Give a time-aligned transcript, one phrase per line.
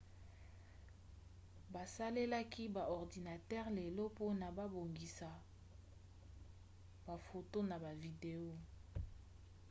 [1.73, 5.29] basalelaka ba ordinatere lelo mpona kobongisa
[7.05, 8.53] bafoto na bavideo